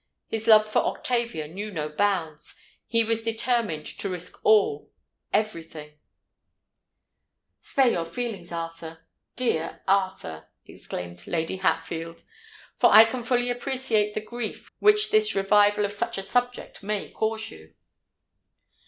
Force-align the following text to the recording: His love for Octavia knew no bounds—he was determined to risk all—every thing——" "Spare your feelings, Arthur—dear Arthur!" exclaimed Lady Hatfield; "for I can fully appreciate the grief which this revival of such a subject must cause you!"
His 0.29 0.47
love 0.47 0.67
for 0.67 0.79
Octavia 0.79 1.47
knew 1.47 1.69
no 1.69 1.87
bounds—he 1.87 3.03
was 3.03 3.21
determined 3.21 3.85
to 3.85 4.09
risk 4.09 4.43
all—every 4.43 5.61
thing——" 5.61 5.99
"Spare 7.59 7.91
your 7.91 8.05
feelings, 8.05 8.51
Arthur—dear 8.51 9.83
Arthur!" 9.87 10.47
exclaimed 10.65 11.27
Lady 11.27 11.57
Hatfield; 11.57 12.23
"for 12.73 12.89
I 12.91 13.05
can 13.05 13.21
fully 13.23 13.51
appreciate 13.51 14.15
the 14.15 14.21
grief 14.21 14.71
which 14.79 15.11
this 15.11 15.35
revival 15.35 15.85
of 15.85 15.93
such 15.93 16.17
a 16.17 16.23
subject 16.23 16.81
must 16.81 17.13
cause 17.13 17.51
you!" 17.51 17.75